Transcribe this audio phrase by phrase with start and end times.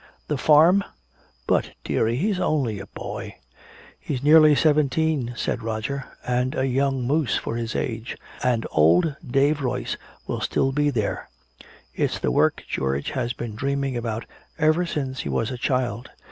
[0.29, 0.83] '""The farm?
[1.45, 2.15] But, dearie!
[2.15, 3.35] He's only a boy!"
[3.99, 8.17] "He's nearly seventeen," said Roger, "and a young moose for his age.
[8.43, 11.29] And old Dave Royce will still be there.
[11.93, 14.25] It's the work George has been dreaming about
[14.57, 16.09] ever since he was a child.